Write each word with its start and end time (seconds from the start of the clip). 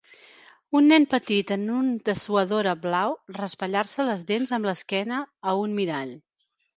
Un 0.77 0.87
nen 0.91 1.03
petit 1.09 1.51
en 1.55 1.65
un 1.79 1.91
dessuadora 2.09 2.73
blau 2.85 3.13
raspallar-se 3.35 4.07
les 4.07 4.23
dents 4.31 4.55
amb 4.59 4.71
l'esquena 4.71 5.21
a 5.53 5.55
un 5.67 5.77
mirall 5.81 6.15